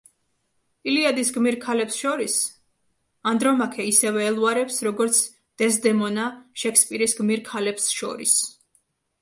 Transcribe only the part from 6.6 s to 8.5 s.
შექსპირის გმირ ქალებს შორის.